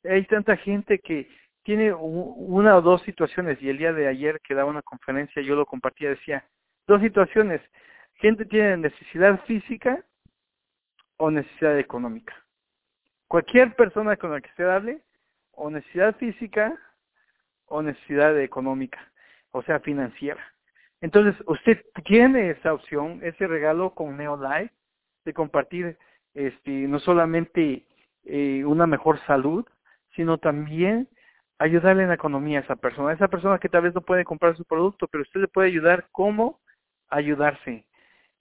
Hay 0.05 0.27
tanta 0.27 0.55
gente 0.59 0.99
que 0.99 1.31
tiene 1.63 1.95
una 1.95 2.77
o 2.77 2.83
dos 2.83 3.01
situaciones, 3.03 3.63
y 3.63 3.71
el 3.71 3.79
día 3.79 3.95
de 3.95 4.07
ayer 4.07 4.39
que 4.43 4.55
daba 4.55 4.71
una 4.71 4.83
conferencia 4.83 5.41
yo 5.41 5.57
lo 5.57 5.65
compartía, 5.65 6.11
decía, 6.11 6.45
dos 6.87 7.01
situaciones, 7.01 7.63
gente 8.19 8.45
tiene 8.45 8.77
necesidad 8.77 9.41
física 9.45 10.05
o 11.17 11.31
necesidad 11.31 11.79
económica. 11.79 12.35
Cualquier 13.27 13.75
persona 13.75 14.17
con 14.17 14.33
la 14.33 14.41
que 14.41 14.51
se 14.57 14.65
hable, 14.65 15.03
o 15.53 15.71
necesidad 15.71 16.17
física 16.17 16.79
o 17.67 17.83
necesidad 17.83 18.39
económica, 18.41 18.99
o 19.51 19.63
sea, 19.63 19.81
financiera. 19.81 20.43
Entonces, 21.01 21.35
usted 21.47 21.85
tiene 22.05 22.51
esa 22.51 22.73
opción, 22.73 23.21
ese 23.23 23.47
regalo 23.47 23.95
con 23.95 24.17
NeoLife 24.17 24.73
de 25.25 25.33
compartir 25.35 25.99
este, 26.35 26.71
no 26.71 26.99
solamente 27.01 27.87
eh, 28.25 28.65
una 28.65 28.87
mejor 28.87 29.19
salud, 29.27 29.67
sino 30.15 30.39
también 30.39 31.09
ayudarle 31.59 32.03
en 32.03 32.09
la 32.09 32.15
economía 32.15 32.61
a 32.61 32.63
esa 32.63 32.77
persona. 32.77 33.13
Esa 33.13 33.29
persona 33.29 33.59
que 33.59 33.69
tal 33.69 33.83
vez 33.83 33.95
no 33.95 34.01
puede 34.01 34.25
comprar 34.25 34.57
su 34.57 34.65
producto, 34.65 35.07
pero 35.09 35.23
usted 35.23 35.41
le 35.41 35.49
puede 35.49 35.69
ayudar 35.69 36.09
cómo 36.13 36.61
ayudarse, 37.09 37.85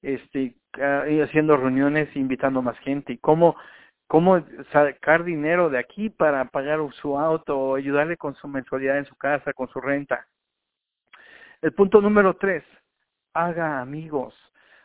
este, 0.02 0.56
haciendo 1.24 1.58
reuniones, 1.58 2.16
invitando 2.16 2.62
más 2.62 2.78
gente, 2.80 3.14
y 3.14 3.18
cómo, 3.18 3.56
cómo 4.08 4.44
sacar 4.72 5.24
dinero 5.24 5.70
de 5.70 5.80
aquí 5.80 6.10
para 6.10 6.46
pagar 6.46 6.80
su 6.94 7.18
auto, 7.18 7.76
ayudarle 7.76 8.18
con 8.18 8.36
su 8.36 8.48
mensualidad 8.48 8.98
en 8.98 9.06
su 9.06 9.16
casa, 9.16 9.54
con 9.54 9.68
su 9.70 9.82
renta. 9.82 10.28
El 11.62 11.74
punto 11.74 12.02
número 12.02 12.36
tres, 12.36 12.64
haga 13.34 13.80
amigos. 13.82 14.36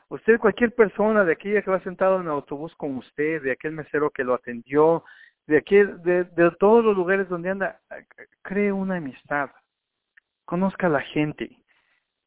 Usted, 0.08 0.38
cualquier 0.38 0.74
persona 0.74 1.24
de 1.24 1.32
aquella 1.32 1.62
que 1.62 1.70
va 1.70 1.80
sentado 1.80 2.16
en 2.16 2.26
el 2.26 2.32
autobús 2.32 2.74
con 2.76 2.96
usted, 2.96 3.42
de 3.42 3.52
aquel 3.52 3.72
mesero 3.72 4.10
que 4.10 4.24
lo 4.24 4.34
atendió, 4.34 5.04
de 5.46 5.58
aquel, 5.58 6.02
de, 6.02 6.24
todos 6.58 6.84
los 6.84 6.96
lugares 6.96 7.28
donde 7.28 7.50
anda, 7.50 7.80
cree 8.42 8.72
una 8.72 8.96
amistad. 8.96 9.50
Conozca 10.44 10.86
a 10.86 10.90
la 10.90 11.00
gente. 11.00 11.56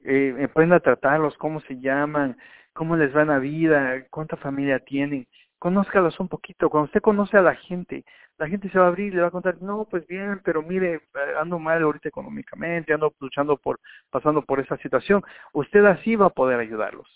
Eh, 0.03 0.35
aprenda 0.43 0.77
a 0.77 0.79
tratarlos, 0.79 1.37
cómo 1.37 1.61
se 1.61 1.79
llaman, 1.79 2.37
cómo 2.75 2.95
les 2.95 3.15
va 3.15 3.23
en 3.23 3.29
la 3.29 3.39
vida, 3.39 4.05
cuánta 4.11 4.37
familia 4.37 4.79
tienen 4.79 5.27
conózcalos 5.65 6.19
un 6.19 6.27
poquito. 6.27 6.69
Cuando 6.69 6.85
usted 6.85 7.01
conoce 7.01 7.37
a 7.37 7.41
la 7.41 7.55
gente, 7.55 8.05
la 8.37 8.47
gente 8.47 8.69
se 8.69 8.77
va 8.77 8.85
a 8.85 8.87
abrir 8.89 9.13
y 9.13 9.15
le 9.15 9.21
va 9.23 9.29
a 9.29 9.31
contar, 9.31 9.59
no, 9.63 9.85
pues 9.85 10.05
bien, 10.05 10.39
pero 10.43 10.61
mire, 10.61 10.95
eh, 10.95 11.33
ando 11.39 11.57
mal 11.57 11.81
ahorita 11.81 12.07
económicamente, 12.07 12.93
ando 12.93 13.11
luchando 13.19 13.57
por, 13.57 13.79
pasando 14.11 14.43
por 14.43 14.59
esa 14.59 14.77
situación. 14.77 15.23
Usted 15.53 15.83
así 15.85 16.15
va 16.15 16.27
a 16.27 16.29
poder 16.29 16.59
ayudarlos. 16.59 17.07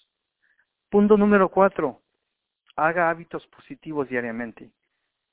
Punto 0.90 1.16
número 1.16 1.50
cuatro, 1.50 2.02
haga 2.76 3.12
hábitos 3.12 3.46
positivos 3.48 4.10
diariamente. 4.10 4.72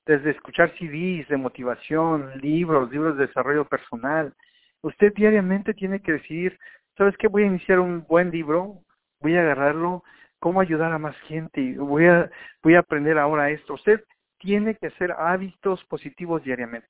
Desde 0.05 0.31
escuchar 0.33 0.71
CDs 0.79 1.27
de 1.29 1.39
motivación, 1.39 2.39
libros, 2.41 2.91
libros 2.91 3.17
de 3.17 3.29
desarrollo 3.29 3.65
personal. 3.65 4.35
Usted 4.83 5.15
diariamente 5.15 5.73
tiene 5.73 6.01
que 6.01 6.13
decidir, 6.13 6.59
¿sabes 6.99 7.17
qué? 7.17 7.29
Voy 7.29 7.45
a 7.45 7.47
iniciar 7.47 7.81
un 7.81 8.05
buen 8.07 8.31
libro, 8.31 8.83
voy 9.21 9.37
a 9.37 9.41
agarrarlo 9.41 10.03
cómo 10.39 10.61
ayudar 10.61 10.93
a 10.93 10.99
más 10.99 11.17
gente. 11.23 11.77
Voy 11.79 12.07
a, 12.07 12.31
voy 12.63 12.75
a 12.75 12.81
aprender 12.81 13.19
ahora 13.19 13.51
esto. 13.51 13.75
Usted 13.75 14.05
tiene 14.39 14.75
que 14.75 14.89
hacer 14.89 15.13
hábitos 15.13 15.85
positivos 15.85 16.43
diariamente. 16.45 16.89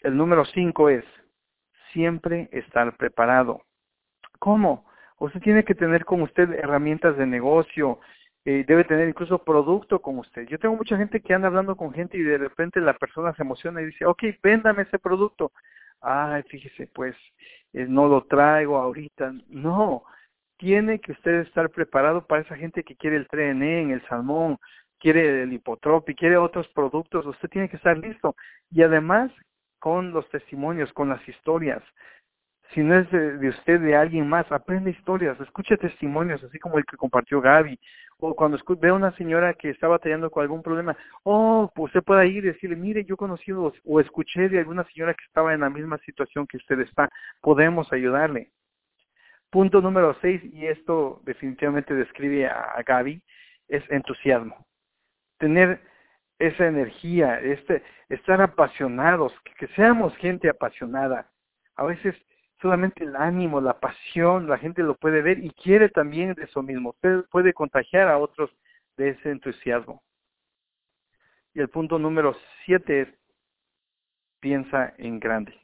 El 0.00 0.16
número 0.16 0.44
cinco 0.46 0.88
es 0.88 1.04
siempre 1.92 2.48
estar 2.52 2.96
preparado. 2.96 3.62
¿Cómo? 4.38 4.86
Usted 5.18 5.40
tiene 5.40 5.64
que 5.64 5.74
tener 5.74 6.04
con 6.04 6.22
usted 6.22 6.50
herramientas 6.52 7.16
de 7.18 7.26
negocio, 7.26 8.00
eh, 8.46 8.64
debe 8.66 8.84
tener 8.84 9.06
incluso 9.06 9.44
producto 9.44 10.00
con 10.00 10.18
usted. 10.18 10.46
Yo 10.48 10.58
tengo 10.58 10.76
mucha 10.76 10.96
gente 10.96 11.20
que 11.20 11.34
anda 11.34 11.48
hablando 11.48 11.76
con 11.76 11.92
gente 11.92 12.16
y 12.16 12.22
de 12.22 12.38
repente 12.38 12.80
la 12.80 12.94
persona 12.94 13.34
se 13.34 13.42
emociona 13.42 13.82
y 13.82 13.86
dice, 13.86 14.06
ok, 14.06 14.22
véndame 14.42 14.82
ese 14.82 14.98
producto. 14.98 15.52
Ay, 16.00 16.42
fíjese, 16.44 16.86
pues 16.86 17.14
eh, 17.74 17.84
no 17.86 18.08
lo 18.08 18.24
traigo 18.24 18.78
ahorita. 18.78 19.34
No, 19.48 20.04
tiene 20.60 21.00
que 21.00 21.12
usted 21.12 21.40
estar 21.40 21.70
preparado 21.70 22.26
para 22.26 22.42
esa 22.42 22.54
gente 22.54 22.84
que 22.84 22.94
quiere 22.94 23.16
el 23.16 23.26
tren 23.28 23.62
en 23.62 23.90
el 23.92 24.06
salmón, 24.06 24.58
quiere 24.98 25.42
el 25.42 25.52
hipotropi, 25.54 26.14
quiere 26.14 26.36
otros 26.36 26.68
productos, 26.68 27.24
usted 27.24 27.48
tiene 27.48 27.70
que 27.70 27.76
estar 27.76 27.96
listo. 27.96 28.36
Y 28.70 28.82
además 28.82 29.32
con 29.78 30.12
los 30.12 30.28
testimonios, 30.28 30.92
con 30.92 31.08
las 31.08 31.26
historias. 31.26 31.82
Si 32.74 32.82
no 32.82 32.94
es 32.94 33.10
de, 33.10 33.48
usted, 33.48 33.80
de 33.80 33.96
alguien 33.96 34.28
más, 34.28 34.52
aprende 34.52 34.90
historias, 34.90 35.40
escuche 35.40 35.78
testimonios, 35.78 36.44
así 36.44 36.58
como 36.58 36.76
el 36.76 36.84
que 36.84 36.98
compartió 36.98 37.40
Gaby. 37.40 37.80
O 38.18 38.36
cuando 38.36 38.58
ve 38.78 38.90
a 38.90 38.94
una 38.94 39.16
señora 39.16 39.54
que 39.54 39.70
está 39.70 39.88
batallando 39.88 40.30
con 40.30 40.42
algún 40.42 40.62
problema, 40.62 40.94
oh, 41.24 41.72
pues 41.74 41.86
usted 41.86 42.04
puede 42.04 42.28
ir 42.28 42.44
y 42.44 42.48
decirle, 42.48 42.76
mire, 42.76 43.02
yo 43.04 43.14
he 43.14 43.16
conocido 43.16 43.72
o 43.84 44.00
escuché 44.00 44.50
de 44.50 44.58
alguna 44.58 44.84
señora 44.92 45.14
que 45.14 45.24
estaba 45.24 45.54
en 45.54 45.60
la 45.60 45.70
misma 45.70 45.96
situación 46.04 46.46
que 46.46 46.58
usted 46.58 46.80
está, 46.80 47.08
podemos 47.40 47.90
ayudarle. 47.94 48.50
Punto 49.50 49.80
número 49.80 50.16
seis, 50.20 50.40
y 50.52 50.66
esto 50.66 51.20
definitivamente 51.24 51.92
describe 51.92 52.46
a, 52.46 52.80
Gaby, 52.86 53.20
es 53.66 53.82
entusiasmo. 53.90 54.64
Tener 55.38 55.80
esa 56.38 56.68
energía, 56.68 57.40
este, 57.40 57.82
estar 58.08 58.40
apasionados, 58.40 59.32
que, 59.58 59.66
seamos 59.68 60.16
gente 60.18 60.48
apasionada. 60.48 61.28
A 61.74 61.84
veces 61.84 62.14
solamente 62.62 63.02
el 63.02 63.16
ánimo, 63.16 63.60
la 63.60 63.80
pasión, 63.80 64.48
la 64.48 64.56
gente 64.56 64.82
lo 64.82 64.94
puede 64.94 65.20
ver 65.20 65.38
y 65.42 65.50
quiere 65.50 65.88
también 65.88 66.34
de 66.34 66.44
eso 66.44 66.62
mismo. 66.62 66.94
Puede 67.30 67.52
contagiar 67.52 68.08
a 68.08 68.18
otros 68.18 68.50
de 68.96 69.10
ese 69.10 69.30
entusiasmo. 69.30 70.00
Y 71.54 71.60
el 71.60 71.68
punto 71.68 71.98
número 71.98 72.36
siete 72.64 73.00
es, 73.02 73.08
piensa 74.38 74.94
en 74.96 75.18
grande. 75.18 75.58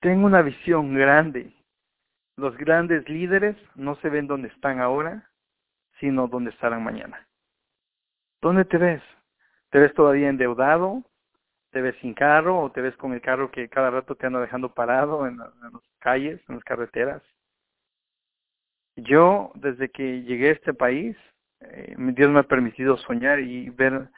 Tengo 0.00 0.26
una 0.26 0.42
visión 0.42 0.94
grande 0.94 1.54
los 2.40 2.56
grandes 2.56 3.06
líderes 3.08 3.54
no 3.74 3.96
se 3.96 4.08
ven 4.08 4.26
donde 4.26 4.48
están 4.48 4.80
ahora, 4.80 5.30
sino 6.00 6.26
donde 6.26 6.50
estarán 6.50 6.82
mañana. 6.82 7.28
¿Dónde 8.40 8.64
te 8.64 8.78
ves? 8.78 9.02
¿Te 9.68 9.78
ves 9.78 9.92
todavía 9.92 10.30
endeudado? 10.30 11.04
¿Te 11.70 11.82
ves 11.82 11.94
sin 12.00 12.14
carro 12.14 12.58
o 12.58 12.72
te 12.72 12.80
ves 12.80 12.96
con 12.96 13.12
el 13.12 13.20
carro 13.20 13.50
que 13.50 13.68
cada 13.68 13.90
rato 13.90 14.16
te 14.16 14.26
anda 14.26 14.40
dejando 14.40 14.72
parado 14.72 15.26
en, 15.26 15.36
las 15.36 15.50
calles, 15.98 16.40
en 16.48 16.56
las 16.56 16.64
carreteras? 16.64 17.22
Yo, 18.96 19.52
desde 19.54 19.90
que 19.90 20.22
llegué 20.22 20.48
a 20.48 20.52
este 20.52 20.72
país, 20.72 21.16
eh, 21.60 21.94
Dios 21.98 22.30
me 22.30 22.40
ha 22.40 22.44
permitido 22.44 22.96
soñar 22.96 23.38
y 23.38 23.68
ver 23.68 24.08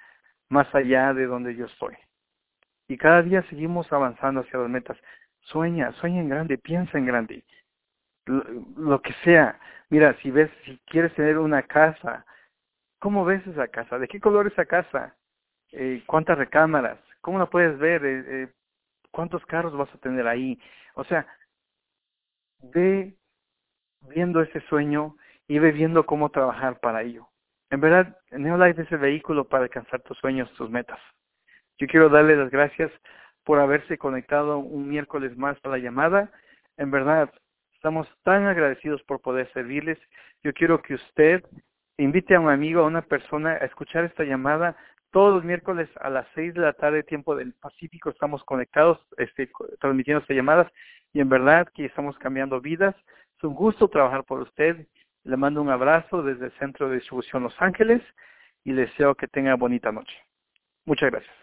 más 0.49 0.73
allá 0.75 1.13
de 1.13 1.27
donde 1.27 1.57
yo 1.57 1.67
estoy. 1.67 1.95
Y 2.87 2.97
cada 2.97 3.23
día 3.23 3.43
seguimos 3.51 3.93
avanzando 3.93 4.43
hacia 4.43 4.61
las 4.61 4.71
metas. 4.71 4.97
Sueña, 5.41 5.93
sueña 5.95 6.21
en 6.21 6.29
grande, 6.29 6.57
piensa 6.57 6.97
en 6.97 7.07
grande 7.07 7.45
lo, 8.27 9.03
que 9.03 9.13
sea. 9.25 9.59
Mira, 9.91 10.17
si 10.23 10.31
ves, 10.31 10.51
si 10.65 10.79
quieres 10.87 11.15
tener 11.15 11.39
una 11.39 11.63
casa, 11.63 12.25
¿cómo 12.99 13.25
ves 13.25 13.47
esa 13.47 13.69
casa? 13.69 13.99
¿De 13.99 14.09
qué 14.09 14.21
color 14.21 14.47
es 14.47 14.53
esa 14.53 14.67
casa? 14.67 15.17
Eh, 15.73 16.03
¿Cuántas 16.07 16.39
recámaras? 16.39 16.99
¿Cómo 17.21 17.39
la 17.39 17.47
puedes 17.47 17.79
ver? 17.79 18.05
Eh, 18.05 18.25
eh, 18.27 18.53
¿Cuántos 19.11 19.45
carros 19.47 19.77
vas 19.77 19.93
a 19.95 19.99
tener 19.99 20.27
ahí? 20.27 20.59
O 20.95 21.05
sea, 21.05 21.27
ve 22.63 23.17
viendo 24.09 24.41
ese 24.43 24.61
sueño 24.69 25.17
y 25.47 25.59
ve 25.59 25.73
viendo 25.73 26.07
cómo 26.07 26.31
trabajar 26.31 26.81
para 26.81 27.03
ello. 27.03 27.29
En 27.71 27.81
verdad, 27.81 28.19
Neolife 28.31 28.83
es 28.83 28.93
el 28.93 28.99
vehículo 28.99 29.49
para 29.49 29.65
alcanzar 29.65 30.01
tus 30.03 30.19
sueños, 30.19 30.53
tus 30.55 30.71
metas. 30.71 30.99
Yo 31.79 31.87
quiero 31.87 32.09
darle 32.09 32.37
las 32.37 32.51
gracias 32.51 32.91
por 33.45 33.59
haberse 33.59 33.99
conectado 33.99 34.59
un 34.59 34.89
miércoles 34.89 35.37
más 35.37 35.57
a 35.65 35.69
la 35.69 35.79
llamada. 35.79 36.31
En 36.77 36.91
verdad, 36.91 37.33
Estamos 37.83 38.07
tan 38.23 38.47
agradecidos 38.47 39.03
por 39.03 39.21
poder 39.21 39.53
servirles. 39.53 39.99
Yo 40.45 40.53
quiero 40.53 40.81
que 40.83 40.95
usted 40.95 41.43
invite 41.99 42.37
a 42.37 42.39
un 42.39 42.49
amigo, 42.49 42.83
a 42.83 42.87
una 42.87 43.03
persona 43.03 43.55
a 43.55 43.65
escuchar 43.65 44.05
esta 44.05 44.23
llamada. 44.23 44.77
Todos 45.11 45.35
los 45.35 45.43
miércoles 45.45 45.91
a 46.01 46.09
las 46.09 46.25
seis 46.33 46.55
de 46.55 46.61
la 46.61 46.75
tarde, 46.75 47.03
tiempo 47.03 47.35
del 47.35 47.55
Pacífico, 47.55 48.11
estamos 48.11 48.45
conectados, 48.45 49.05
este, 49.17 49.51
transmitiendo 49.81 50.21
estas 50.21 50.37
llamadas 50.37 50.73
y 51.13 51.19
en 51.19 51.29
verdad 51.29 51.67
que 51.75 51.87
estamos 51.87 52.17
cambiando 52.19 52.61
vidas. 52.61 52.95
Es 53.37 53.43
un 53.43 53.55
gusto 53.55 53.89
trabajar 53.89 54.23
por 54.23 54.43
usted. 54.43 54.87
Le 55.25 55.37
mando 55.37 55.61
un 55.61 55.71
abrazo 55.71 56.23
desde 56.23 56.45
el 56.45 56.53
Centro 56.61 56.89
de 56.89 56.99
Distribución 56.99 57.43
Los 57.43 57.61
Ángeles 57.61 58.01
y 58.63 58.75
deseo 58.75 59.17
que 59.17 59.27
tenga 59.27 59.57
bonita 59.57 59.91
noche. 59.91 60.15
Muchas 60.85 61.11
gracias. 61.11 61.42